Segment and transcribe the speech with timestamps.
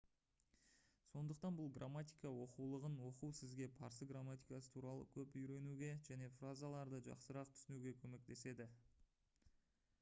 [1.07, 7.93] сондықтан бұл грамматика оқулығын оқу сізге парсы грамматикасы туралы көп үйренуге және фразаларды жақсырақ түсінуге
[8.05, 8.67] көмектеседі